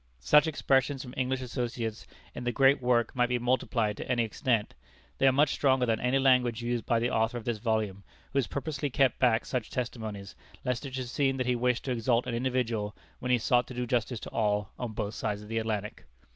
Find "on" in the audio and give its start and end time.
14.79-14.93